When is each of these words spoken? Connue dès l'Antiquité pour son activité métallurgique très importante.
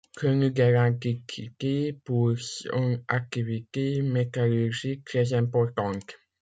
Connue 0.17 0.49
dès 0.49 0.71
l'Antiquité 0.71 1.93
pour 1.93 2.33
son 2.39 3.03
activité 3.07 4.01
métallurgique 4.01 5.05
très 5.05 5.35
importante. 5.35 6.17